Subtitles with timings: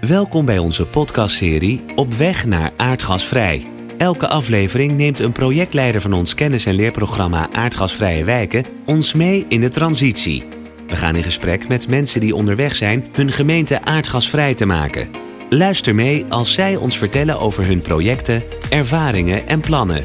[0.00, 3.70] Welkom bij onze podcastserie Op weg naar aardgasvrij.
[3.98, 9.60] Elke aflevering neemt een projectleider van ons kennis- en leerprogramma Aardgasvrije Wijken ons mee in
[9.60, 10.44] de transitie.
[10.88, 15.10] We gaan in gesprek met mensen die onderweg zijn hun gemeente aardgasvrij te maken.
[15.50, 20.04] Luister mee als zij ons vertellen over hun projecten, ervaringen en plannen.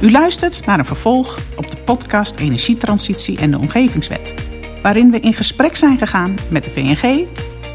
[0.00, 4.34] U luistert naar een vervolg op de podcast Energietransitie en de Omgevingswet,
[4.82, 7.26] waarin we in gesprek zijn gegaan met de VNG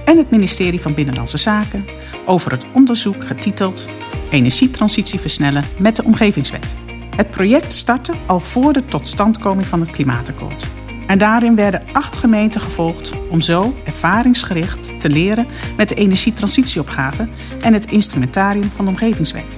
[0.10, 1.86] en het ministerie van Binnenlandse Zaken
[2.26, 3.88] over het onderzoek getiteld
[4.32, 6.78] Energietransitie versnellen met de Omgevingswet.
[7.16, 10.68] Het project startte al voor de totstandkoming van het Klimaatakkoord.
[11.08, 17.30] En daarin werden acht gemeenten gevolgd om zo ervaringsgericht te leren met de energietransitieopgave
[17.60, 19.58] en het instrumentarium van de Omgevingswet.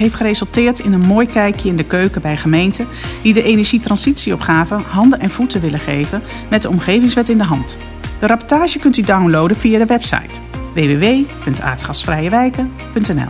[0.00, 2.88] Heeft geresulteerd in een mooi kijkje in de keuken bij gemeenten
[3.22, 7.76] die de energietransitieopgave handen en voeten willen geven met de Omgevingswet in de hand.
[8.20, 10.40] De rapportage kunt u downloaden via de website
[10.74, 13.28] www.aardgasvrijewijken.nl.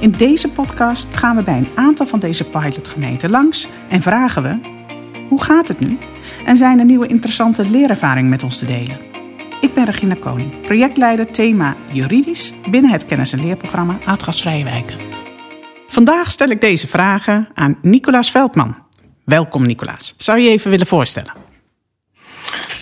[0.00, 4.58] In deze podcast gaan we bij een aantal van deze pilotgemeenten langs en vragen we:
[5.28, 5.98] hoe gaat het nu?
[6.44, 9.00] En zijn er nieuwe interessante leerervaringen met ons te delen?
[9.60, 15.19] Ik ben Regina Koning, projectleider thema juridisch binnen het kennis- en leerprogramma Aardgasvrije Wijken.
[15.92, 18.76] Vandaag stel ik deze vragen aan Nicolaas Veldman.
[19.24, 20.14] Welkom Nicolaas.
[20.16, 21.32] Zou je even willen voorstellen?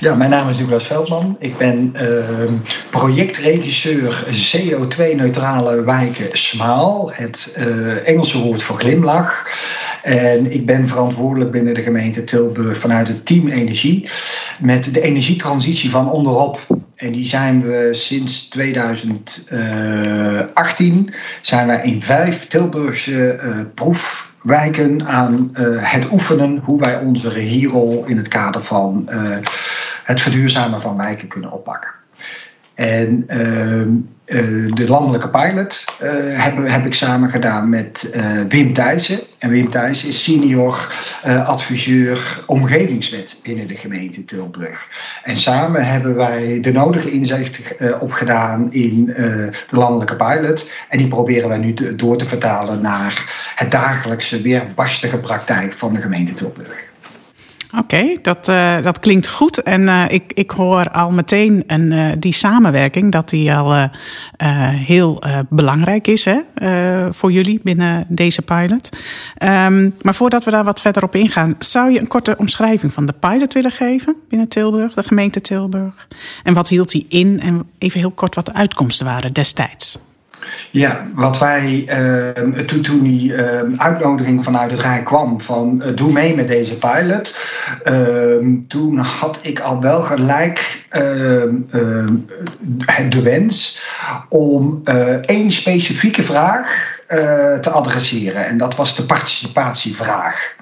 [0.00, 1.36] Ja, mijn naam is Douglas Veldman.
[1.38, 2.52] Ik ben uh,
[2.90, 9.46] projectregisseur CO2-neutrale wijken SMAAL, het uh, Engelse woord voor glimlach.
[10.02, 14.08] En ik ben verantwoordelijk binnen de gemeente Tilburg vanuit het team Energie
[14.58, 16.66] met de energietransitie van onderop.
[16.98, 25.92] En die zijn we sinds 2018 zijn wij in vijf Tilburgse uh, proefwijken aan uh,
[25.92, 29.08] het oefenen hoe wij onze regierol in het kader van
[30.04, 31.90] het verduurzamen van wijken kunnen oppakken.
[32.74, 33.24] En
[34.28, 36.10] uh, de landelijke pilot uh,
[36.42, 39.18] heb, heb, ik samen gedaan met Wim Thijssen.
[39.38, 40.92] En Wim Thijssen is senior
[41.44, 44.88] adviseur omgevingswet binnen de gemeente Tilburg.
[45.22, 47.60] En samen hebben wij de nodige inzicht
[48.00, 50.70] opgedaan in de landelijke pilot.
[50.88, 55.92] En die proberen wij nu te, door te vertalen naar het dagelijkse weerbarstige praktijk van
[55.92, 56.88] de gemeente Tilburg.
[57.76, 59.62] Oké, dat, uh, dat klinkt goed.
[59.62, 63.90] En uh, ik, ik hoor al meteen en, uh, die samenwerking, dat die al
[64.70, 66.38] heel belangrijk is hè,
[67.12, 68.88] voor jullie binnen deze pilot.
[69.42, 73.06] Um, maar voordat we daar wat verder op ingaan, zou je een korte omschrijving van
[73.06, 76.08] de pilot willen geven binnen Tilburg, de gemeente Tilburg?
[76.42, 77.40] En wat hield die in?
[77.40, 79.98] En even heel kort wat de uitkomsten waren destijds.
[80.70, 85.96] Ja, wat wij uh, toen, toen die uh, uitnodiging vanuit het Rijk kwam van uh,
[85.96, 87.38] doe mee met deze pilot,
[87.82, 91.54] ehm, toen had ik al wel gelijk ehm,
[93.08, 93.82] de wens
[94.28, 94.80] om
[95.22, 96.96] één specifieke vraag
[97.60, 98.46] te adresseren.
[98.46, 100.56] En dat was de participatievraag.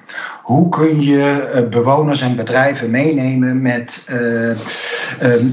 [0.47, 4.55] Hoe kun je bewoners en bedrijven meenemen met, uh, uh,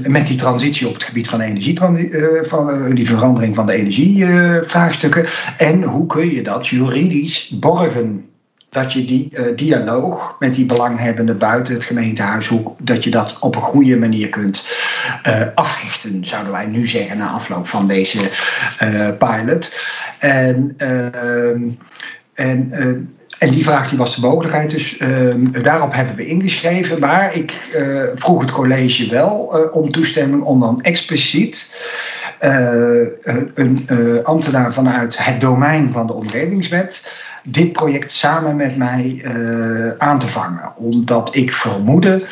[0.07, 1.79] met die transitie op het gebied van, energie,
[2.41, 5.25] van die verandering van de energievraagstukken?
[5.57, 8.25] en hoe kun je dat juridisch borgen?
[8.69, 13.55] Dat je die dialoog met die belanghebbenden buiten het gemeentehuis, hoe, dat je dat op
[13.55, 14.65] een goede manier kunt
[15.55, 18.29] africhten, zouden wij nu zeggen na afloop van deze
[19.17, 19.79] pilot.
[20.19, 21.61] En, ehm,
[22.33, 22.71] en
[23.39, 26.99] en die vraag die was de mogelijkheid, dus uh, daarop hebben we ingeschreven.
[26.99, 31.83] Maar ik uh, vroeg het college wel uh, om toestemming om dan expliciet
[33.53, 33.89] een
[34.23, 37.13] ambtenaar vanuit het domein van de omgevingswet
[37.43, 39.25] dit project samen met mij
[39.97, 40.73] aan te vangen.
[40.75, 42.23] Omdat ik vermoedde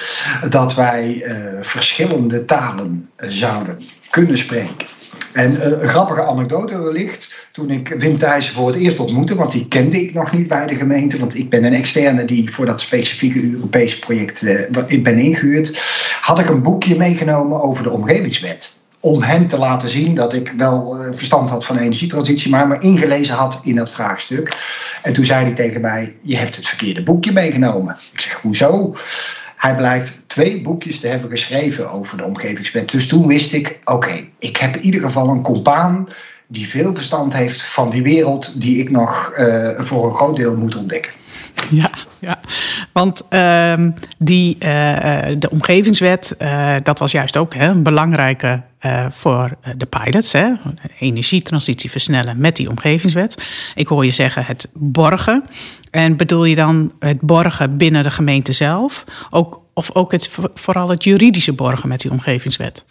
[0.50, 1.26] dat wij
[1.62, 4.88] verschillende talen zouden kunnen spreken.
[5.34, 7.48] En een grappige anekdote wellicht.
[7.52, 10.68] Toen ik Wim Thijssen voor het eerst ontmoette, want die kende ik nog niet bij
[10.68, 15.18] de gemeente, want ik ben een externe die voor dat specifieke Europese project uh, ben
[15.18, 15.82] ingehuurd,
[16.22, 18.82] had ik een boekje meegenomen over de omgevingswet.
[19.00, 22.80] Om hem te laten zien dat ik wel uh, verstand had van energietransitie, maar me
[22.80, 24.58] ingelezen had in dat vraagstuk.
[25.02, 27.98] En toen zei hij tegen mij: Je hebt het verkeerde boekje meegenomen.
[28.14, 28.96] Ik zeg: Hoezo?
[29.64, 32.92] Hij blijkt twee boekjes te hebben geschreven over de omgevingswet.
[32.92, 36.08] Dus toen wist ik, oké, ik heb in ieder geval een compaan
[36.54, 40.56] die veel verstand heeft van die wereld die ik nog uh, voor een groot deel
[40.56, 41.12] moet ontdekken.
[41.70, 41.90] Ja,
[42.20, 42.40] ja.
[42.92, 44.60] want uh, die, uh,
[45.40, 46.36] de omgevingswet,
[46.84, 48.62] dat was juist ook hè, een belangrijke
[49.10, 50.32] voor de pilots.
[50.32, 50.52] Hè,
[51.00, 53.38] energietransitie versnellen met die omgevingswet.
[53.76, 55.44] Ik hoor je zeggen het borgen.
[55.92, 59.04] En bedoel je dan het borgen binnen de gemeente zelf?
[59.30, 62.86] Ook, of ook het, vooral het juridische borgen met die omgevingswet?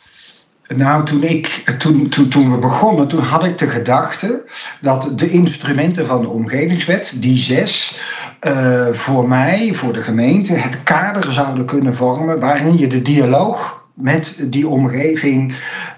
[0.76, 1.46] Nou, toen, ik,
[1.78, 4.44] toen, toen, toen we begonnen, toen had ik de gedachte
[4.80, 8.00] dat de instrumenten van de omgevingswet, die zes,
[8.46, 13.86] uh, voor mij, voor de gemeente, het kader zouden kunnen vormen waarin je de dialoog
[13.94, 15.54] met die omgeving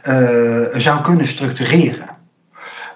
[0.09, 2.09] uh, zou kunnen structureren.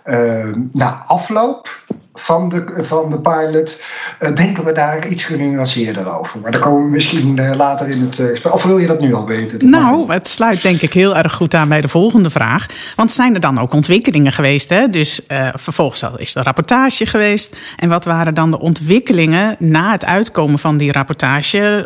[0.05, 1.85] Uh, na afloop
[2.21, 3.83] van de, van de pilot
[4.21, 6.41] uh, denken we daar iets genuanceerder over.
[6.41, 8.53] Maar daar komen we misschien uh, later in het gesprek.
[8.53, 9.71] Of wil je dat nu al weten?
[9.71, 12.67] Nou, het sluit denk ik heel erg goed aan bij de volgende vraag.
[12.97, 14.69] Want zijn er dan ook ontwikkelingen geweest?
[14.69, 14.89] Hè?
[14.89, 17.57] Dus uh, vervolgens is er rapportage geweest.
[17.77, 21.85] En wat waren dan de ontwikkelingen na het uitkomen van die rapportage?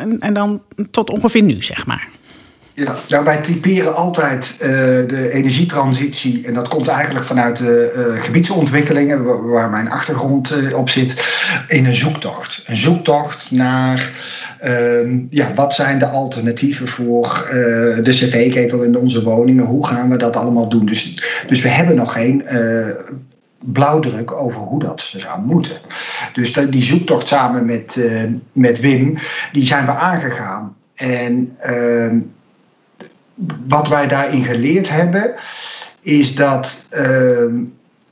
[0.00, 2.08] En, en dan tot ongeveer nu, zeg maar.
[2.76, 4.68] Ja, nou, wij typeren altijd uh,
[5.08, 10.88] de energietransitie, en dat komt eigenlijk vanuit de uh, gebiedsontwikkelingen, waar mijn achtergrond uh, op
[10.88, 11.24] zit,
[11.68, 12.62] in een zoektocht.
[12.66, 14.10] Een zoektocht naar
[14.60, 17.46] ehm, ja, wat zijn de alternatieven voor
[18.02, 20.86] de cv-ketel in onze woningen, hoe gaan we dat allemaal doen.
[20.86, 22.44] Dus, dus we hebben nog geen
[23.58, 25.76] blauwdruk over hoe dat zou moeten.
[26.32, 28.08] Dus die zoektocht samen met,
[28.52, 29.18] met Wim,
[29.52, 30.76] die zijn we aangegaan.
[30.94, 32.18] En ehm,
[33.66, 35.34] wat wij daarin geleerd hebben,
[36.00, 37.52] is dat uh,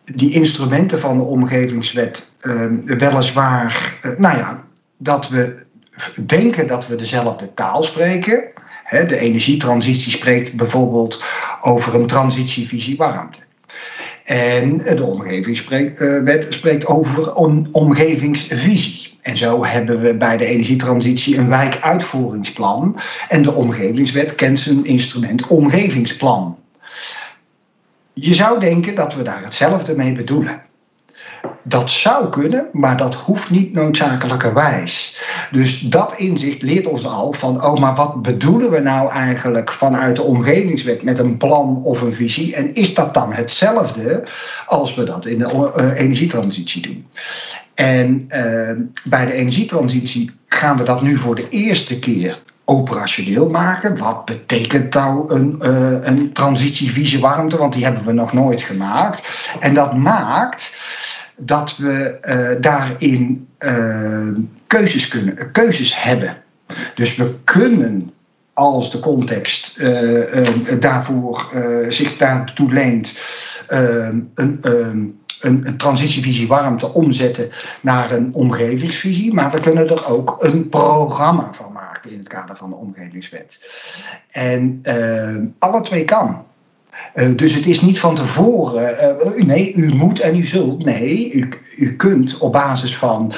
[0.04, 4.64] die instrumenten van de omgevingswet uh, weliswaar, uh, nou ja,
[4.96, 5.66] dat we
[6.26, 8.44] denken dat we dezelfde taal spreken.
[8.90, 11.24] de energietransitie spreekt bijvoorbeeld
[11.60, 13.38] over een transitievisie warmte.
[14.24, 19.11] En de omgevingswet spreekt over een omgevingsvisie.
[19.22, 22.96] En zo hebben we bij de energietransitie een wijkuitvoeringsplan.
[23.28, 26.58] En de omgevingswet kent zijn instrument omgevingsplan.
[28.12, 30.62] Je zou denken dat we daar hetzelfde mee bedoelen.
[31.62, 35.20] Dat zou kunnen, maar dat hoeft niet noodzakelijkerwijs.
[35.50, 40.16] Dus dat inzicht leert ons al van, oh, maar wat bedoelen we nou eigenlijk vanuit
[40.16, 42.54] de omgevingswet met een plan of een visie?
[42.54, 44.24] En is dat dan hetzelfde
[44.66, 47.06] als we dat in de uh, energietransitie doen?
[47.74, 48.70] En uh,
[49.04, 53.98] bij de energietransitie gaan we dat nu voor de eerste keer operationeel maken.
[53.98, 57.56] Wat betekent nou een, uh, een transitievisie warmte?
[57.56, 59.28] Want die hebben we nog nooit gemaakt.
[59.60, 60.76] En dat maakt
[61.36, 63.48] dat we uh, daarin
[64.66, 66.36] keuzes, kunnen, keuzes hebben.
[66.94, 68.12] Dus we kunnen
[68.52, 69.80] als de context
[70.80, 71.50] daarvoor
[71.88, 73.18] zich daartoe leent,
[74.34, 77.50] een een, een transitievisie warmte omzetten
[77.80, 79.34] naar een omgevingsvisie.
[79.34, 83.60] Maar we kunnen er ook een programma van maken in het kader van de omgevingswet.
[84.30, 86.44] En uh, alle twee kan.
[87.14, 90.84] Uh, dus het is niet van tevoren, uh, nee, u moet en u zult.
[90.84, 91.32] Nee,
[91.76, 93.32] u, kunt op basis van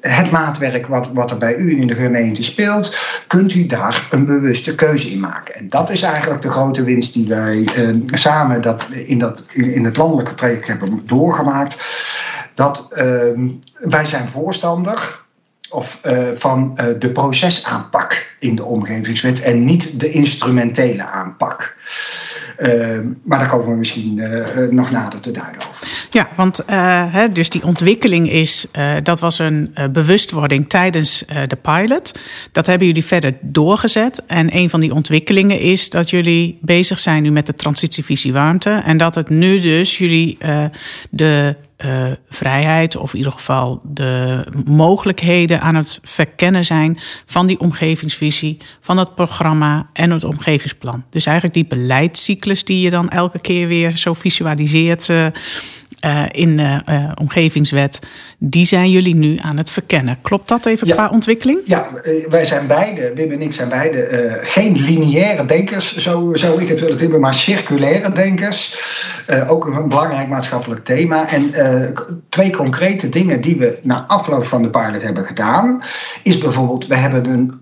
[0.00, 4.24] het maatwerk wat, wat er bij u in de gemeente speelt, kunt u daar een
[4.24, 5.54] bewuste keuze in maken.
[5.54, 9.84] En dat is eigenlijk de grote winst die wij eh, samen dat, in, dat, in
[9.84, 11.76] het landelijke traject hebben doorgemaakt.
[12.54, 12.88] Dat
[13.78, 15.24] wij zijn voorstander
[15.70, 16.00] of,
[16.32, 21.76] van de procesaanpak in de omgevingswet en niet de instrumentele aanpak.
[22.60, 25.88] Uh, maar daar komen we misschien uh, nog nader te duiden over.
[26.10, 28.66] Ja, want uh, hè, dus die ontwikkeling is,
[29.02, 32.18] dat was een bewustwording tijdens de pilot.
[32.52, 34.22] Dat hebben jullie verder doorgezet.
[34.26, 38.70] En een van die ontwikkelingen is dat jullie bezig zijn nu met de transitievisie warmte.
[38.70, 40.38] En dat het nu dus jullie
[41.10, 47.60] de uh, vrijheid, of in ieder geval de mogelijkheden aan het verkennen zijn van die
[47.60, 51.04] omgevingsvisie, van het programma en het omgevingsplan.
[51.10, 55.08] Dus eigenlijk die beleidscyclus die je dan elke keer weer zo visualiseert.
[55.08, 55.26] Uh,
[56.30, 56.80] in de
[57.14, 58.00] omgevingswet,
[58.42, 60.18] die zijn jullie nu aan het verkennen.
[60.22, 61.58] Klopt dat even ja, qua ontwikkeling?
[61.64, 66.62] Ja, uh, wij zijn beide, Wim en ik zijn beide geen lineaire denkers, zo zou
[66.62, 68.78] ik het willen hebben, maar circulaire denkers.
[69.48, 71.28] ook een belangrijk maatschappelijk thema.
[71.28, 71.52] En
[72.28, 75.82] twee concrete dingen die we na afloop van de pilot hebben gedaan,
[76.22, 77.58] is bijvoorbeeld, we hebben een,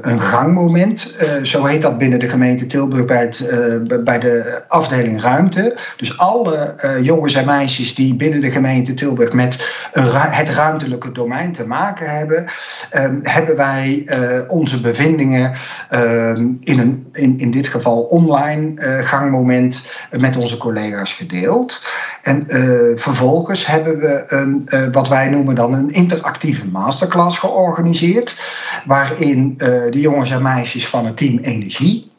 [0.00, 5.76] een gangmoment, zo heet dat binnen de gemeente Tilburg bij, het, bij de afdeling ruimte.
[5.96, 9.68] Dus alle jongens en meisjes die binnen de gemeente Tilburg met
[10.12, 12.46] het ruimtelijke domein te maken hebben,
[12.90, 15.52] ehm, hebben wij uh, onze bevindingen
[15.90, 21.84] ehm, in, een, in, in dit geval online uh, gangmoment met onze collega's gedeeld.
[22.22, 28.40] En uh, vervolgens hebben we een, wat wij noemen dan een interactieve masterclass georganiseerd,
[28.86, 32.09] waarin de jongens en meisjes van het team Energie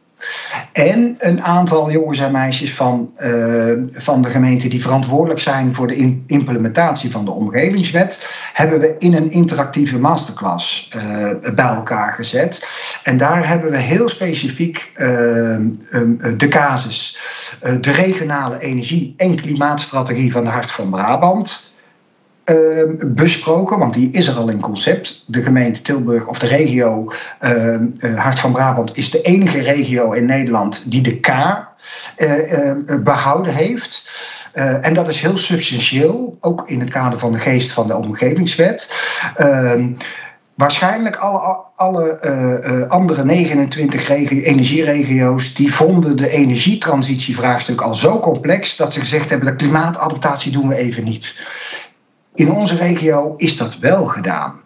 [0.71, 5.87] En een aantal jongens en meisjes van, uh, van de gemeente die verantwoordelijk zijn voor
[5.87, 12.67] de implementatie van de omgevingswet, hebben we in een interactieve masterclass uh, bij elkaar gezet.
[13.03, 15.07] En daar hebben we heel specifiek uh,
[16.37, 17.19] de casus,
[17.81, 21.70] de regionale energie- en klimaatstrategie van de Hart van Brabant
[23.07, 25.23] besproken, want die is er al in concept.
[25.27, 27.75] De gemeente Tilburg of de regio uh,
[28.15, 32.71] Hart van Brabant is de enige regio in Nederland die de K uh,
[33.03, 34.09] behouden heeft.
[34.81, 38.93] en dat is heel substantieel, ook in het kader van de geest van de omgevingswet.
[39.35, 39.93] Ehm,
[40.55, 48.93] waarschijnlijk alle, alle andere 29 regio, energieregio's die vonden de energietransitievraagstuk al zo complex dat
[48.93, 51.35] ze gezegd hebben: de klimaatadaptatie doen we even niet.
[52.41, 54.61] In onze regio is dat wel gedaan.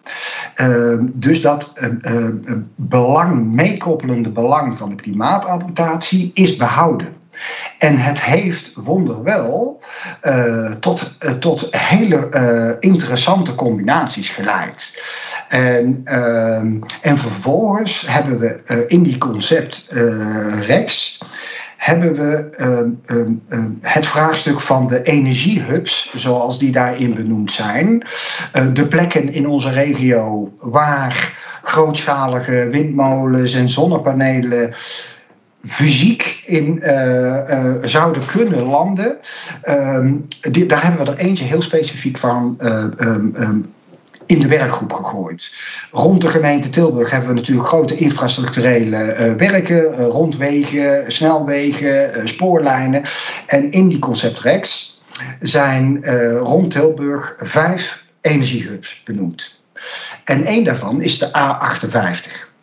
[0.54, 2.28] Ehm, dus dat uh,
[2.74, 7.14] belang, meekoppelende belang van de klimaatadaptatie is behouden.
[7.78, 9.80] En het heeft wonderwel
[10.22, 15.02] uh, tot, tot hele interessante combinaties geleid.
[15.48, 19.88] En, ehm, en vervolgens hebben we in die concept
[20.60, 21.18] REX
[21.76, 28.06] hebben we ehm, ehm, ehm, het vraagstuk van de energiehubs, zoals die daarin benoemd zijn.
[28.54, 34.74] Uh, de plekken in onze regio waar grootschalige windmolens en zonnepanelen
[35.62, 36.90] fysiek in uh,
[37.50, 39.16] uh, zouden kunnen landen.
[40.40, 42.58] Die, daar hebben we er eentje heel specifiek van
[44.26, 45.52] in de werkgroep gegooid.
[45.90, 52.26] Rond de gemeente Tilburg hebben we natuurlijk grote infrastructurele uh, werken, uh, rondwegen, snelwegen, uh,
[52.26, 53.02] spoorlijnen.
[53.46, 54.94] En in die concept REX
[55.40, 56.04] zijn
[56.38, 59.60] rond Tilburg vijf energiehubs benoemd.
[60.24, 62.54] En één daarvan is de A58.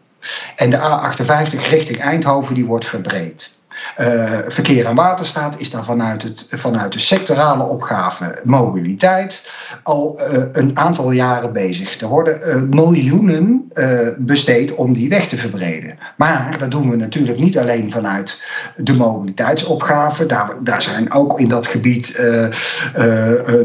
[0.56, 3.58] En de A58 richting Eindhoven die wordt verbreed.
[4.00, 9.50] Uh, verkeer en waterstaat is daar vanuit, het, vanuit de sectorale opgave mobiliteit
[9.84, 12.02] al uh, een aantal jaren bezig.
[12.02, 13.72] Er worden uh, miljoenen
[14.18, 15.98] besteed om die weg te verbreden.
[16.18, 18.44] Maar dat doen we natuurlijk niet alleen vanuit
[18.76, 20.26] de mobiliteitsopgave.
[20.26, 22.22] Daar, daar zijn ook in dat gebied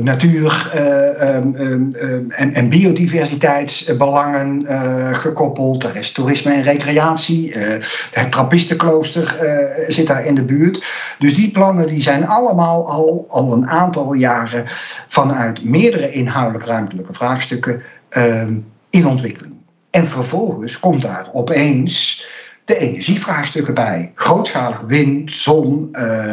[0.00, 0.72] natuur
[1.36, 1.94] um, um,
[2.28, 4.66] en, en, biodiversiteitsbelangen
[5.16, 5.84] gekoppeld.
[5.84, 7.54] Er is toerisme en recreatie.
[8.10, 9.36] het Trappistenklooster
[9.88, 10.86] zit daar in de buurt.
[11.18, 14.64] Dus die plannen die zijn allemaal al, al een aantal jaren
[15.06, 18.46] vanuit meerdere inhoudelijk ruimtelijke vraagstukken uh,
[18.90, 19.54] in ontwikkeling.
[19.90, 22.26] En vervolgens komt daar opeens
[22.64, 24.12] de energievraagstukken bij.
[24.14, 26.32] Grootschalig wind, zon, uh.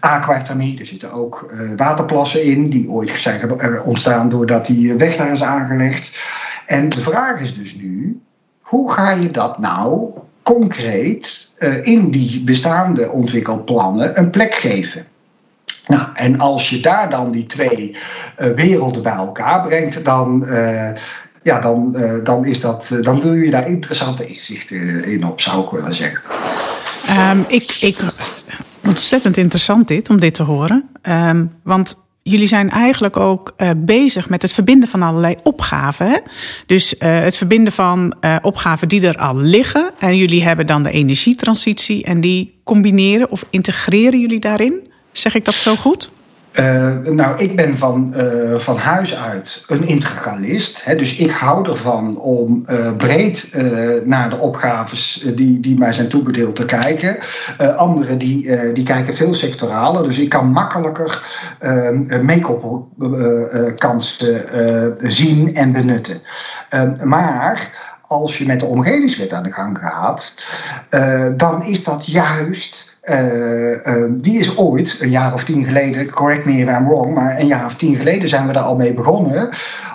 [0.00, 5.42] Er zitten ook uh, waterplassen in, die ooit zijn ontstaan doordat die weg daar is
[5.42, 6.18] aangelegd.
[6.66, 8.20] En de vraag is dus nu:
[8.60, 10.10] hoe ga je dat nou
[10.44, 15.06] concreet uh, in die bestaande ontwikkelplannen een plek geven.
[15.86, 17.96] Nou, en als je daar dan die twee
[18.38, 20.90] uh, werelden bij elkaar brengt, dan, uh,
[21.42, 25.70] ja, dan, dan, is dat, dan doe je daar interessante inzichten in op, zou ik
[25.70, 26.20] willen zeggen.
[27.30, 27.98] Um, ik, ik,
[28.86, 30.88] ontzettend interessant dit, om dit te horen.
[31.02, 36.06] Um, want jullie zijn eigenlijk ook uh, bezig met het verbinden van allerlei opgaven.
[36.10, 36.18] Hè?
[36.66, 39.90] Dus uh, het verbinden van uh, opgaven die er al liggen.
[39.98, 44.92] En jullie hebben dan de energietransitie en die combineren of integreren jullie daarin?
[45.12, 46.10] Zeg ik dat zo goed?
[46.60, 50.84] Uh, nou, ik ben van, uh, van huis uit een integralist.
[50.84, 53.50] Hè, dus ik hou ervan om uh, breed
[54.04, 57.16] naar de opgaves die, die mij zijn toebedeeld te kijken.
[57.76, 60.04] anderen die, die kijken veel sectoraler.
[60.04, 61.22] Dus ik kan makkelijker
[62.22, 64.44] make-up-kansen
[64.98, 66.20] zien en benutten.
[67.04, 67.70] maar
[68.00, 70.44] als je met de omgevingswet aan de gang gaat,
[71.36, 72.93] dan is dat juist
[74.10, 77.46] die is ooit, een jaar of tien geleden, correct me if I'm wrong, maar een
[77.46, 79.48] jaar of tien geleden zijn we daar al mee begonnen.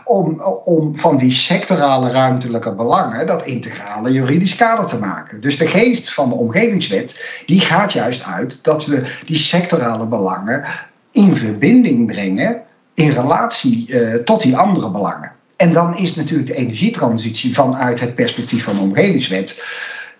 [0.05, 5.41] Om, om van die sectorale ruimtelijke belangen dat integrale juridisch kader te maken.
[5.41, 10.63] Dus de geest van de omgevingswet die gaat juist uit dat we die sectorale belangen
[11.11, 12.61] in verbinding brengen,
[12.93, 15.31] in relatie uh, tot die andere belangen.
[15.57, 19.63] En dan is natuurlijk de energietransitie vanuit het perspectief van de omgevingswet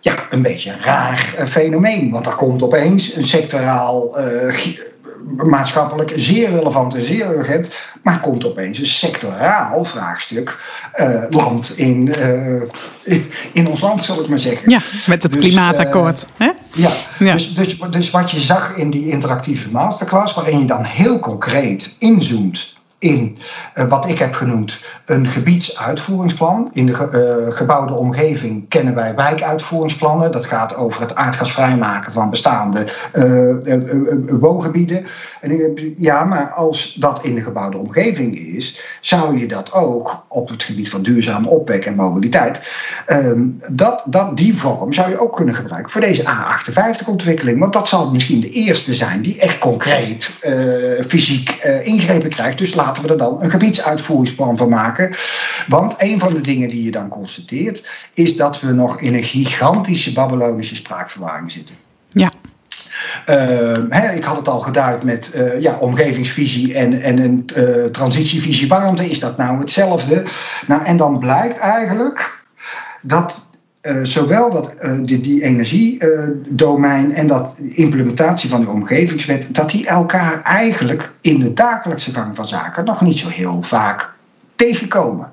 [0.02, 2.12] ja, een beetje een raar uh, fenomeen.
[2.12, 4.56] Want er komt opeens een sectoraal, uh,
[5.36, 7.72] maatschappelijk zeer relevant en zeer urgent,
[8.04, 10.60] maar komt opeens een sectoraal vraagstuk
[10.96, 12.14] uh, land in,
[13.04, 14.70] in, in, ons land, zal ik maar zeggen.
[14.70, 16.26] Ja, met het dus, klimaatakkoord.
[16.38, 16.50] Hè?
[16.74, 16.90] Ja,
[17.20, 17.34] ja.
[17.34, 21.96] Dus, dus, dus wat je zag in die interactieve masterclass, waarin je dan heel concreet
[22.00, 23.38] inzoomt in
[23.88, 26.70] wat ik heb genoemd een gebiedsuitvoeringsplan.
[26.74, 30.32] In de gebouwde omgeving kennen wij wijkuitvoeringsplannen.
[30.32, 32.86] Dat gaat over het aardgasvrij maken van bestaande
[34.40, 35.06] woongebieden.
[35.42, 40.50] En ja, maar als dat in de gebouwde omgeving is, zou je dat ook op
[40.50, 42.62] het gebied van duurzaam opwek en mobiliteit.
[43.06, 43.42] Ehm,
[43.72, 47.60] dat, dat, die vorm zou je ook kunnen gebruiken voor deze A58-ontwikkeling.
[47.60, 50.32] Want dat zal misschien de eerste zijn die echt concreet
[51.08, 51.50] fysiek
[51.84, 52.58] ingrepen krijgt.
[52.58, 55.16] Dus laten we er dan een gebiedsuitvoeringsplan van maken.
[55.68, 59.24] Want een van de dingen die je dan constateert, is dat we nog in een
[59.24, 61.76] gigantische Babylonische spraakverwarring zitten.
[62.10, 62.32] Ja.
[63.26, 68.68] Uh, ik had het al geduid met uh, ja, omgevingsvisie en, en een uh, transitievisie
[68.68, 69.10] warmte.
[69.10, 70.24] Is dat nou hetzelfde?
[70.68, 72.44] Nou, en dan blijkt eigenlijk
[73.02, 73.49] dat
[74.04, 74.74] zowel dat,
[75.06, 81.54] die, die energiedomein en dat implementatie van de omgevingswet, dat die elkaar eigenlijk in de
[81.54, 84.14] dagelijkse gang van zaken nog niet zo heel vaak
[84.56, 85.32] tegenkomen.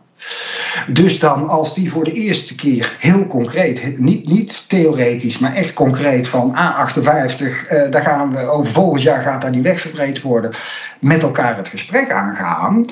[0.89, 5.73] Dus dan als die voor de eerste keer heel concreet, niet, niet theoretisch, maar echt
[5.73, 10.23] concreet van A58, eh, daar gaan we over volgend jaar gaat daar die weg verbreed
[10.23, 10.53] worden,
[11.01, 12.85] met elkaar het gesprek aangaan.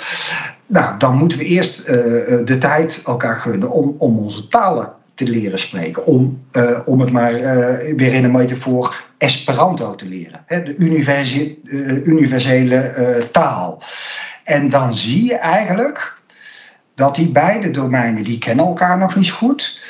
[0.66, 1.87] Nou, dan moeten we eerst
[2.46, 6.06] de tijd elkaar gunnen om, om onze talen te leren spreken.
[6.06, 10.44] Om, uh, om het maar uh, weer in een metafoor Esperanto te leren.
[10.47, 13.83] Hè, de uh, universele taal.
[14.44, 16.16] En dan zie je eigenlijk
[16.94, 19.83] dat die beide domeinen, die kennen elkaar nog niet goed.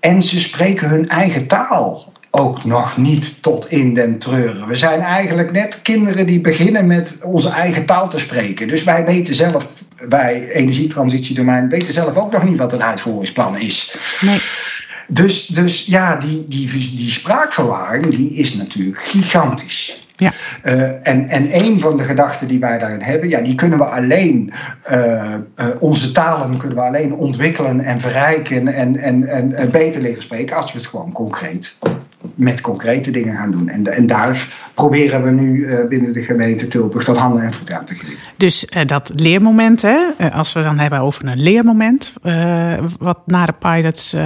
[0.00, 4.68] En ze spreken hun eigen taal ook nog niet tot in den treuren.
[4.68, 8.68] We zijn eigenlijk net kinderen die beginnen met onze eigen taal te spreken.
[8.68, 13.96] Dus wij weten zelf, wij energietransitiedomein, weten zelf ook nog niet wat een uitvoeringsplan is.
[14.20, 14.40] Nee.
[15.08, 20.08] Dus, dus ja, die, die, die spraakverwarring die is natuurlijk gigantisch.
[20.20, 20.32] Ja.
[20.64, 23.84] Uh, en, en een van de gedachten die wij daarin hebben, ja, die kunnen we
[23.84, 24.52] alleen,
[24.90, 30.02] uh, uh, onze talen kunnen we alleen ontwikkelen en verrijken en, en, en, en beter
[30.02, 31.76] leren spreken als we het gewoon concreet
[32.34, 33.68] met concrete dingen gaan doen.
[33.68, 37.78] En, en daar proberen we nu uh, binnen de gemeente Tilburg tot handen en voeten
[37.78, 38.16] aan te geven.
[38.36, 42.14] Dus uh, dat leermoment, hè, uh, als we dan hebben over een leermoment,
[42.98, 44.16] wat Nare Pilots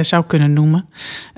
[0.00, 0.88] zou kunnen noemen.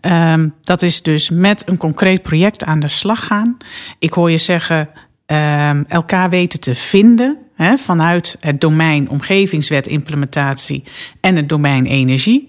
[0.01, 3.57] Um, dat is dus met een concreet project aan de slag gaan.
[3.99, 4.89] Ik hoor je zeggen,
[5.27, 7.39] um, elkaar weten te vinden.
[7.55, 10.85] Hè, vanuit het domein omgevingswet implementatie
[11.21, 12.49] en het domein energie.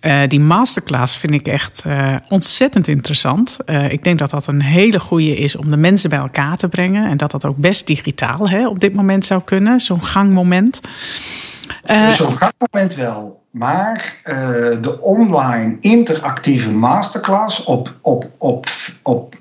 [0.00, 3.56] Uh, die masterclass vind ik echt uh, ontzettend interessant.
[3.66, 6.68] Uh, ik denk dat dat een hele goede is om de mensen bij elkaar te
[6.68, 7.10] brengen.
[7.10, 9.80] En dat dat ook best digitaal hè, op dit moment zou kunnen.
[9.80, 10.80] Zo'n gangmoment.
[12.08, 13.41] Zo'n gangmoment wel.
[13.52, 14.20] Maar
[14.80, 18.66] de online interactieve masterclass op, op, op,
[19.02, 19.34] op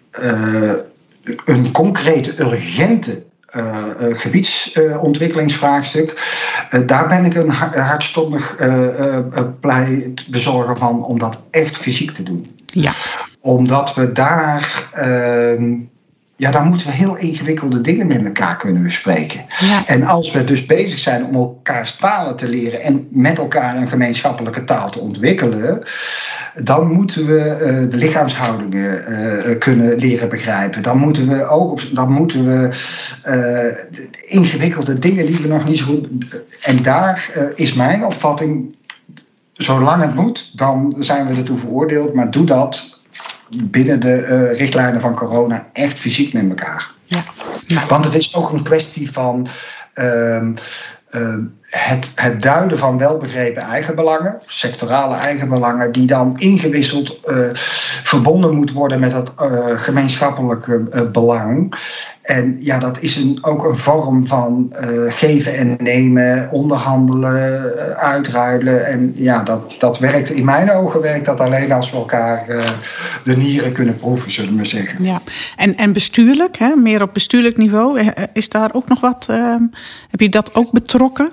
[1.45, 3.23] een concrete, urgente
[3.55, 6.39] uh, gebiedsontwikkelingsvraagstuk.
[6.85, 8.57] Daar ben ik een hartstondig
[9.59, 12.55] pleitbezorger van om dat echt fysiek te doen.
[12.65, 12.91] Ja.
[13.41, 15.73] Omdat we daar ehm,
[16.41, 19.45] ja, dan moeten we heel ingewikkelde dingen met elkaar kunnen bespreken.
[19.59, 19.87] Ja.
[19.87, 23.87] En als we dus bezig zijn om elkaars talen te leren en met elkaar een
[23.87, 25.83] gemeenschappelijke taal te ontwikkelen,
[26.63, 30.81] dan moeten we uh, de lichaamshoudingen uh, kunnen leren begrijpen.
[30.81, 32.69] Dan moeten we ook dan moeten we
[33.27, 36.07] uh, ingewikkelde dingen die we nog niet zo goed.
[36.61, 38.75] En daar is mijn opvatting.
[39.53, 42.13] Zolang het moet, dan zijn we ertoe veroordeeld.
[42.13, 43.00] Maar doe dat
[43.57, 46.91] binnen de uh, richtlijnen van corona echt fysiek met elkaar.
[47.05, 47.23] Ja.
[47.67, 47.87] Nou.
[47.87, 49.47] Want het is ook een kwestie van
[49.95, 50.47] uh,
[51.11, 51.37] uh,
[51.71, 57.49] het, het duiden van welbegrepen eigenbelangen, sectorale eigenbelangen, die dan ingewisseld uh,
[58.03, 61.73] verbonden moet worden met dat uh, gemeenschappelijke uh, belang.
[62.21, 64.73] En ja, dat is een, ook een vorm van
[65.07, 68.85] geven en nemen, onderhandelen, uitruilen.
[68.85, 72.45] En ja, dat, dat werkt in mijn ogen werkt dat alleen als we elkaar
[73.23, 75.03] de nieren kunnen proeven, zullen we zeggen.
[75.03, 75.21] Ja,
[75.55, 79.27] en, en bestuurlijk, hè, meer op bestuurlijk niveau, is daar ook nog wat,
[80.09, 81.29] heb je dat ook betrokken?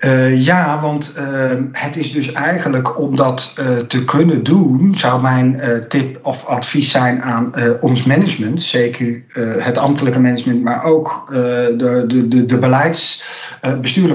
[0.00, 5.20] Uh, ja, want uh, het is dus eigenlijk om dat uh, te kunnen doen, zou
[5.20, 9.22] mijn tip of advies zijn aan ons management, zeker
[9.58, 11.74] het ambtelijke management, maar ook de,
[12.06, 13.24] de, de, de beleids,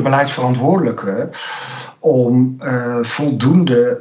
[0.04, 1.30] beleidsverantwoordelijke,
[2.00, 2.58] om
[3.02, 3.98] voldoende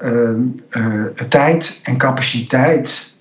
[1.29, 3.17] tijd en capaciteit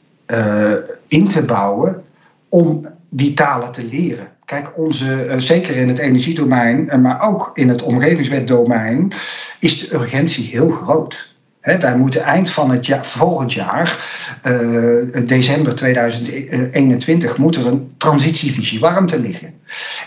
[1.07, 2.03] in te bouwen
[2.49, 4.27] om die talen te leren.
[4.53, 9.11] Kijk, onze, uh, zeker in het energiedomein, uh, maar ook in het omgevingswetdomein,
[9.59, 11.31] is de urgentie heel groot.
[11.61, 13.97] wij moeten eind van het jaar, volgend jaar,
[14.47, 19.53] uh, december 2021, moet er een transitievisie warmte liggen.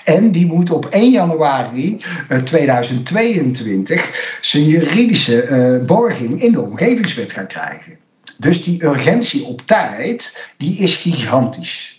[0.05, 2.01] En die moet op 1 januari
[2.45, 7.97] 2022 zijn juridische borging in de omgevingswet gaan krijgen.
[8.39, 11.96] Dus die urgentie op tijd, die is gigantisch.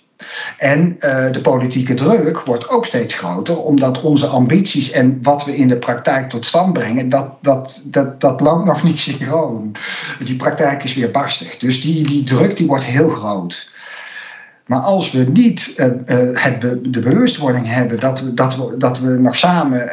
[0.57, 5.55] En uh, de politieke druk wordt ook steeds groter, omdat onze ambities en wat we
[5.55, 9.75] in de praktijk tot stand brengen, dat, dat, dat, dat loopt nog niet synchroon.
[10.23, 11.57] Die praktijk is weer barstig.
[11.57, 13.69] Dus die, die druk die wordt heel groot.
[14.65, 15.85] Maar als we niet uh,
[16.33, 19.89] het de bewustwording hebben dat we, dat we, dat we nog samen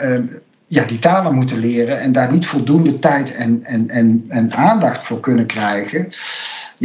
[0.67, 5.07] ja, die talen moeten leren en daar niet voldoende tijd en, en, en, en aandacht
[5.07, 6.09] voor kunnen krijgen,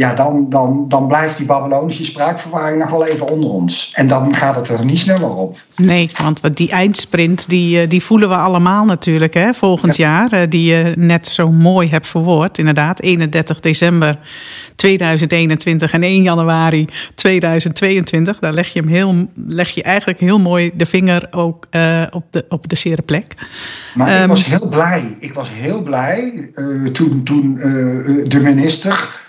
[0.00, 3.92] ja, dan, dan, dan blijft die Babylonische spraakverwarring nog wel even onder ons.
[3.94, 5.56] En dan gaat het er niet sneller op.
[5.76, 10.32] Nee, want die eindsprint, die, eh, die voelen we allemaal natuurlijk hè, volgend jaar.
[10.32, 12.58] Eh, die je net zo mooi hebt verwoord.
[12.58, 14.18] Inderdaad, 31 december
[14.74, 18.38] 2021 en 1 januari 2022.
[18.38, 22.24] Daar leg je, hem heel, leg je eigenlijk heel mooi de vinger ook uh, op,
[22.30, 23.34] de, op de zere plek.
[23.94, 25.16] Maar um, ik ehm, was heel blij.
[25.18, 27.64] Ik was heel blij uh, toen, toen uh,
[28.28, 29.19] de minister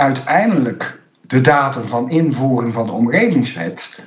[0.00, 4.04] uiteindelijk de datum van invoering van de omgevingswet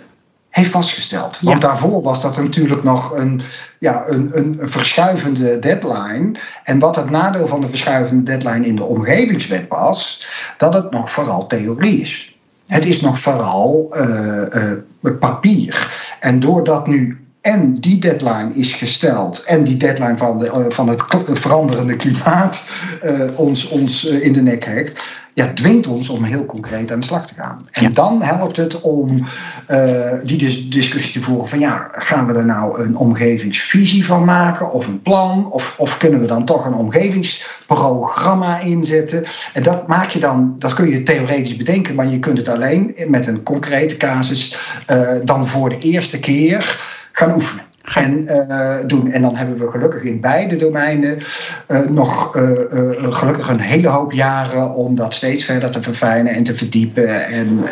[0.50, 1.40] heeft vastgesteld.
[1.42, 3.42] Want daarvoor was dat natuurlijk nog een,
[3.80, 6.32] ja, een, een, verschuivende deadline.
[6.64, 10.28] En wat het nadeel van de verschuivende deadline in de omgevingswet was,
[10.58, 12.38] dat het nog vooral theorie is.
[12.68, 14.42] Het is nog vooral uh,
[15.02, 15.92] uh, papier.
[16.20, 20.88] En doordat nu en die deadline is gesteld en die deadline van, de, uh, van
[20.88, 21.04] het
[21.40, 22.64] veranderende klimaat
[23.36, 25.02] ons, ons in de nek heeft,
[25.34, 27.68] ja, dwingt ons om heel concreet aan de slag te gaan.
[27.72, 29.26] En dan helpt het om
[29.70, 34.72] uh, die discussie te voeren van ja, gaan we er nou een omgevingsvisie van maken
[34.72, 35.52] of een plan?
[35.52, 39.24] Of, of kunnen we dan toch een omgevingsprogramma inzetten?
[39.54, 42.96] En dat maak je dan, dat kun je theoretisch bedenken, maar je kunt het alleen
[43.08, 44.58] met een concrete casus
[45.24, 49.12] dan voor de eerste keer gaan oefenen en uh, doen.
[49.12, 51.18] En dan hebben we gelukkig in beide domeinen
[51.68, 52.44] uh, nog uh,
[53.14, 57.26] gelukkig een hele hoop jaren om dat steeds verder te verfijnen en te verdiepen.
[57.26, 57.66] En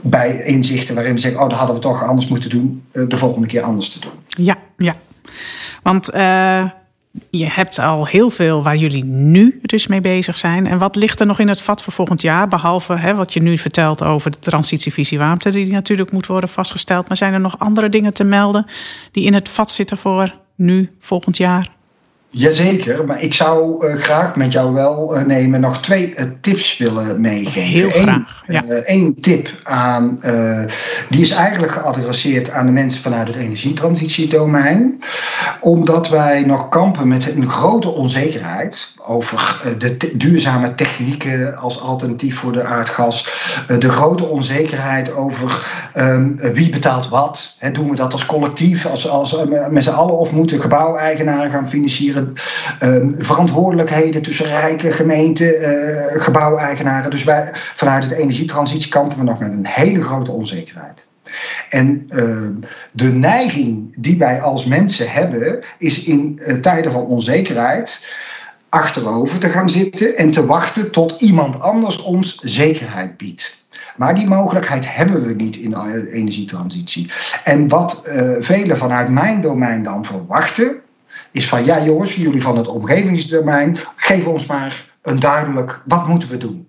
[0.00, 3.46] bij inzichten waarin we zeggen, oh, dat hadden we toch anders moeten doen, de volgende
[3.46, 4.12] keer anders te doen.
[4.26, 4.94] Ja, ja.
[5.82, 6.10] Want
[7.30, 10.66] je hebt al heel veel waar jullie nu dus mee bezig zijn.
[10.66, 12.48] En wat ligt er nog in het vat voor volgend jaar?
[12.48, 17.08] Behalve hè, wat je nu vertelt over de transitievisie warmte, die natuurlijk moet worden vastgesteld.
[17.08, 18.66] Maar zijn er nog andere dingen te melden
[19.12, 21.78] die in het vat zitten voor nu, volgend jaar?
[22.32, 26.76] Jazeker, maar ik zou uh, graag met jou wel uh, nemen nog twee uh, tips
[26.76, 27.62] willen meegeven.
[27.62, 28.42] Heel graag.
[28.46, 28.62] Ja.
[28.66, 30.18] Eén tip aan,
[31.08, 34.98] die is eigenlijk geadresseerd aan de mensen vanuit het energietransitiedomein.
[35.60, 42.38] Omdat wij nog kampen met een grote onzekerheid over de te duurzame technieken als alternatief
[42.38, 43.28] voor de aardgas.
[43.78, 47.56] de grote onzekerheid over um, wie betaalt wat.
[47.58, 49.36] He, doen we dat als collectief, als, als
[49.70, 52.19] met z'n allen, of moeten gebouweigenaren gaan financieren?
[52.78, 57.10] Ehm, verantwoordelijkheden tussen rijke gemeenten, uh, gebouweigenaren.
[57.10, 61.06] Dus wij, vanuit de energietransitie kampen we nog met een hele grote onzekerheid.
[61.68, 62.52] En ehm,
[62.92, 68.14] de neiging die wij als mensen hebben, is in uh, tijden van onzekerheid
[68.68, 73.58] achterover te gaan zitten en te wachten tot iemand anders ons zekerheid biedt.
[73.96, 77.10] Maar die mogelijkheid hebben we niet in de energietransitie.
[77.44, 80.79] En wat uh, velen vanuit mijn domein dan verwachten,
[81.32, 86.28] is van ja jongens, jullie van het omgevingsdomein, geef ons maar een duidelijk wat moeten
[86.28, 86.68] we doen.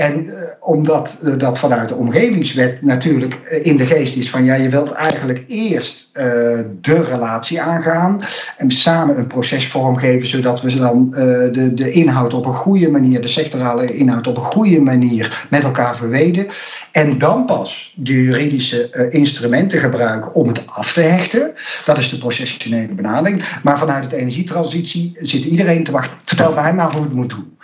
[0.00, 4.44] En uh, omdat uh, dat vanuit de omgevingswet natuurlijk uh, in de geest is van
[4.44, 6.08] ja, je wilt eigenlijk eerst
[6.80, 8.20] de relatie aangaan
[8.56, 13.20] en samen een proces vormgeven, zodat we dan de, de inhoud op een goede manier,
[13.20, 16.46] de sectorale inhoud op een goede manier met elkaar verweden.
[16.92, 21.52] En dan pas de juridische instrumenten gebruiken om het af te hechten.
[21.84, 23.44] Dat is de processionele benadering.
[23.62, 26.16] Maar vanuit de energietransitie zit iedereen te wachten.
[26.24, 27.56] Vertel mij maar hoe het moet doen.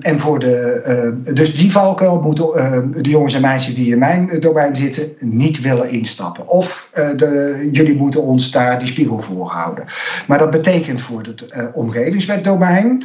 [0.00, 3.98] en voor de, de dus die valkuil moeten uh, de jongens en meisjes die in
[3.98, 6.48] mijn domein zitten niet willen instappen.
[6.48, 9.84] Of uh, de, jullie moeten ons daar die spiegel voor houden.
[10.26, 13.04] Maar dat betekent voor het uh, omgevingswetdomein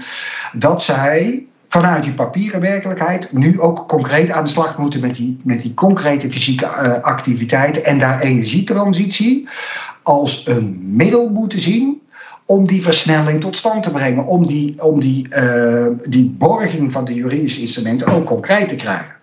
[0.54, 5.39] dat zij vanuit die papieren werkelijkheid nu ook concreet aan de slag moeten met die,
[5.43, 6.67] met die concrete fysieke
[7.02, 9.47] activiteiten en daar energietransitie
[10.04, 12.02] als een middel moeten zien
[12.48, 17.06] om die versnelling tot stand te brengen, om die, om die, uh, die borging van
[17.06, 19.16] de juridische instrumenten ook concreet te krijgen.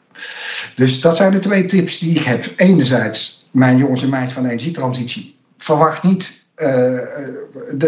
[0.74, 2.52] Dus dat zijn de twee tips die ik heb.
[2.56, 6.43] Enerzijds, mijn jongens en meisjes van de energietransitie, verwacht niet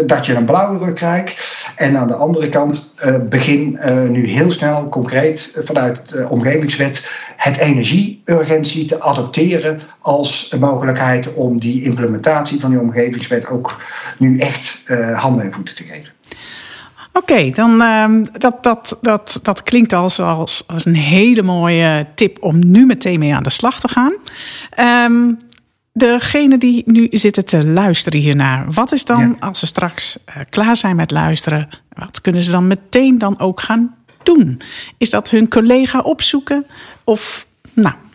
[0.05, 1.65] dat je een blauwe krijgt.
[1.75, 2.93] En aan de andere kant
[3.29, 11.33] begin nu heel snel concreet vanuit de omgevingswet het energieurgentie te adopteren als een mogelijkheid
[11.33, 13.81] om die implementatie van die omgevingswet ook
[14.17, 16.15] nu echt handen en voeten te geven.
[17.17, 18.05] Oké, dan uh,
[18.37, 23.19] dat, dat, dat, dat klinkt als, als, als een hele mooie tip om nu meteen
[23.19, 24.15] mee aan de slag te gaan.
[25.11, 25.37] Um,
[25.97, 30.75] degene die nu zitten te luisteren hiernaar, wat is dan als ze straks uh, klaar
[30.75, 34.61] zijn met luisteren, wat kunnen ze dan meteen dan ook gaan doen?
[34.97, 36.65] Is dat hun collega opzoeken
[37.03, 38.06] of nou, eh,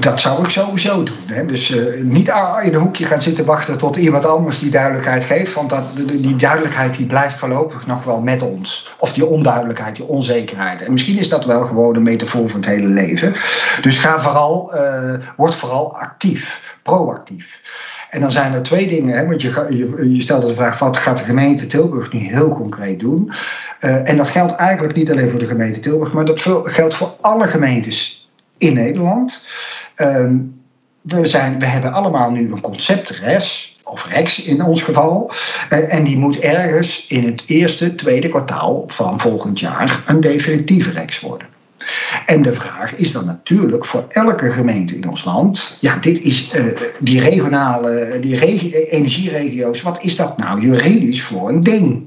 [0.00, 1.24] dat zou ik sowieso doen.
[1.26, 1.46] Hè.
[1.46, 2.28] Dus uh, niet
[2.62, 5.54] in een hoekje gaan zitten wachten tot iemand anders die duidelijkheid geeft.
[5.54, 8.94] Want dat, die duidelijkheid die blijft voorlopig nog wel met ons.
[8.98, 10.84] Of die onduidelijkheid, die onzekerheid.
[10.84, 13.34] En misschien is dat wel gewoon een metafoor van het hele leven.
[13.82, 17.60] Dus ga vooral, uh, word vooral actief, proactief.
[18.10, 19.16] En dan zijn er twee dingen.
[19.16, 19.66] Hè, want je,
[20.08, 23.32] je, de vraag: wat gaat de gemeente Tilburg nu heel concreet doen?
[23.78, 27.46] En dat geldt eigenlijk niet alleen voor de gemeente Tilburg, maar dat geldt voor alle
[27.46, 28.23] gemeentes
[28.58, 29.46] in Nederland.
[29.94, 30.36] Ehm,
[31.00, 35.32] we, zijn, we hebben allemaal nu een concept RES, of REX in ons geval.
[35.72, 40.90] Uh, en die moet ergens in het eerste, tweede kwartaal van volgend jaar een definitieve
[40.90, 41.48] REX worden.
[42.26, 46.54] En de vraag is dan natuurlijk voor elke gemeente in ons land: ja, dit is
[46.54, 46.64] uh,
[47.00, 52.02] die regionale, die regi energieregio's, wat is dat nou juridisch voor een ding?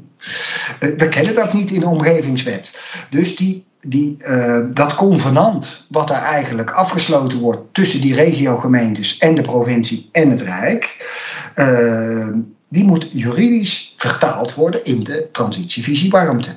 [0.79, 2.79] Uh, we kennen dat niet in de omgevingswet.
[3.09, 9.35] Dus die die, uh, dat convenant wat er eigenlijk afgesloten wordt tussen die regiogemeentes en
[9.35, 10.95] de provincie en het Rijk,
[11.55, 12.27] uh,
[12.69, 16.55] die moet juridisch vertaald worden in de transitievisie warmte.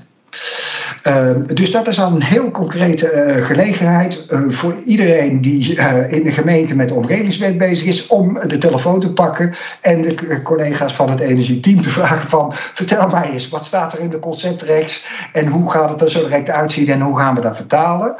[1.02, 6.12] Ehm, dus dat is al een heel concrete eh, gelegenheid uh, voor iedereen die uh,
[6.12, 10.40] in de gemeente met de omgevingswet bezig is, om de telefoon te pakken en de
[10.42, 14.18] collega's van het energieteam te vragen van vertel mij eens, wat staat er in de
[14.18, 18.14] conceptrechts en hoe gaat het er zo direct uitzien en hoe gaan we dat vertalen.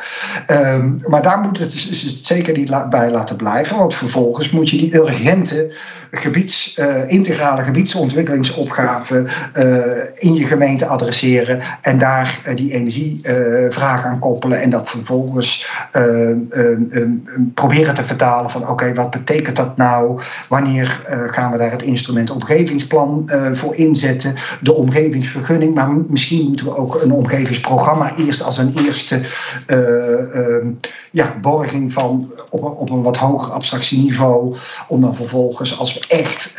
[0.46, 4.70] Um, maar daar moet het, dus, dus zeker niet bij laten blijven, want vervolgens moet
[4.70, 5.72] je die urgente
[6.10, 9.24] gebieds, integrale gebiedsontwikkelingsopgave
[10.14, 15.70] in je gemeente adresseren en daar die energievraag aan koppelen en dat vervolgens
[17.54, 20.20] proberen te vertalen van oké, wat betekent dat nou?
[20.48, 24.34] Wanneer gaan we daar het instrument omgevingsplan voor inzetten?
[24.60, 29.20] De omgevingsvergunning, maar misschien moeten we ook een omgevingsprogramma eerst als een eerste
[31.10, 34.56] ja, borging van op, op een wat hoger abstractieniveau,
[34.88, 36.56] om dan vervolgens als we echt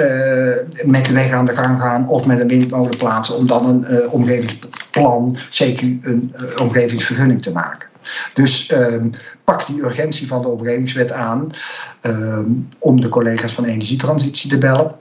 [0.86, 4.10] met de weg aan de gang gaan of met een windmolen plaatsen, om dan een
[4.10, 7.90] omgevingsplan, zeker een uh, omgevingsvergunning te maken.
[8.34, 9.04] Dus uh,
[9.44, 11.52] pak die urgentie van de omgevingswet aan
[12.02, 12.40] uh,
[12.80, 14.96] om de collega's van energietransitie te bellen.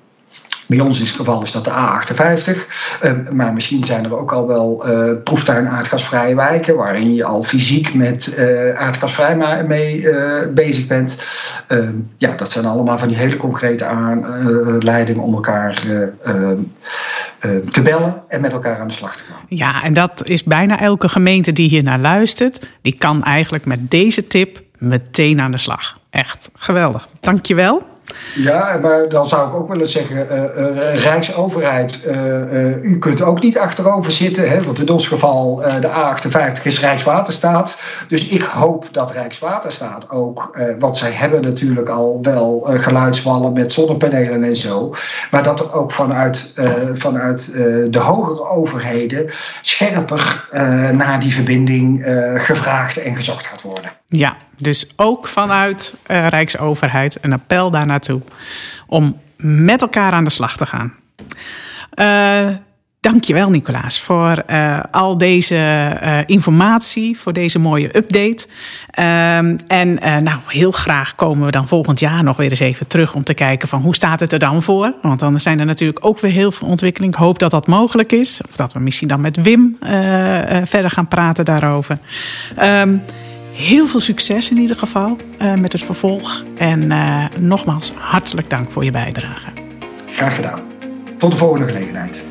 [0.71, 2.57] Bij ons in het geval is dat de A58.
[3.03, 6.77] Uh, maar misschien zijn er ook al wel uh, proeftuin aardgasvrije wijken.
[6.77, 10.09] waarin je al fysiek met uh, aardgasvrij mee
[10.49, 11.23] bezig bent.
[11.67, 15.83] Ehm, ja, dat zijn allemaal van die hele concrete aanleidingen om elkaar
[17.69, 19.41] te bellen en met elkaar aan de slag te gaan.
[19.49, 22.71] Ja, en dat is bijna elke gemeente die hier naar luistert.
[22.83, 25.99] die kan eigenlijk met deze tip meteen aan de slag.
[26.11, 27.09] Echt geweldig.
[27.21, 27.90] Dankjewel.
[28.35, 33.43] Ja, maar dan zou ik ook willen zeggen, uh, uh, Rijksoverheid, uh, u kunt ook
[33.43, 37.77] niet achterover zitten, hè, want in ons geval de A58 is Rijkswaterstaat.
[38.07, 44.45] Dus ik hoop dat Rijkswaterstaat ook, want zij hebben natuurlijk al wel geluidswallen met zonnepanelen
[44.45, 44.95] en zo,
[45.31, 46.55] maar dat er ook vanuit,
[46.93, 47.53] vanuit
[47.91, 49.31] de hogere overheden
[49.63, 50.49] scherper
[50.93, 52.05] naar die verbinding
[52.37, 54.00] gevraagd en gezocht gaat worden.
[54.13, 58.21] Ja, dus ook vanuit uh, Rijksoverheid een appel daar naartoe
[58.87, 60.93] om met elkaar aan de slag te gaan.
[61.95, 62.57] Uh,
[63.01, 68.47] Dankjewel Nicolaas voor uh, al deze informatie, voor deze mooie update.
[69.39, 73.15] Um, en nou, heel graag komen we dan volgend jaar nog weer eens even terug
[73.15, 74.95] om te kijken van hoe staat het er dan voor.
[75.03, 77.13] Want dan zijn er natuurlijk ook weer heel veel ontwikkeling.
[77.13, 78.41] Ik hoop dat dat mogelijk is.
[78.49, 79.77] Of dat we misschien dan met Wim
[80.65, 81.99] verder gaan praten daarover.
[82.63, 83.03] Um,
[83.61, 86.45] Heel veel succes in ieder geval uh, met het vervolg.
[86.57, 89.51] En uh, nogmaals, hartelijk dank voor je bijdrage.
[90.07, 90.61] Graag gedaan.
[91.19, 92.25] Tot de volgende gelegenheid.